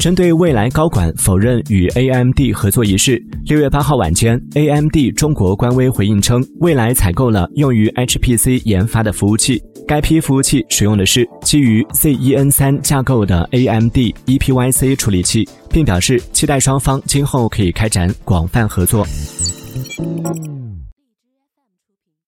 [0.00, 13.94] 针对未来高管否认与 AMD 合作一事，六月八号晚间，AMD 中国官微回应称，未来采购了用于 HPC 研发的服务器，该批服务器使用的是基于 Zen 三架构的 AMD
[14.24, 19.06] EPYC 处理器，并表示期待双方今后可以开展广泛合作。